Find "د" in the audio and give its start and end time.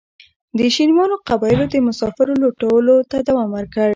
0.57-0.59, 1.69-1.75